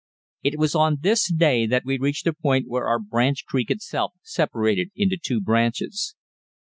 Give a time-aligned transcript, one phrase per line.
[0.41, 4.13] It was on this day that we reached a point where our branch creek itself
[4.23, 6.15] separated into two branches.